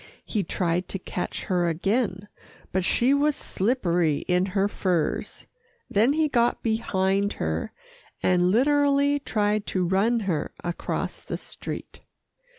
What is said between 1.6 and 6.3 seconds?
again, but she was slippery in her furs, then he